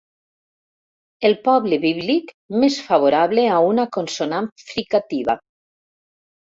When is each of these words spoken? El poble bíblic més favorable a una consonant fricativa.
El 1.29 1.37
poble 1.49 1.79
bíblic 1.85 2.33
més 2.65 2.81
favorable 2.89 3.47
a 3.59 3.63
una 3.69 3.89
consonant 4.01 4.53
fricativa. 4.73 5.39